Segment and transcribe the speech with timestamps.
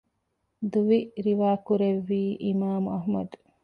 [0.71, 3.35] ދުވި ރިވާކުރެއްވީ އިމާމު އަޙްމަދު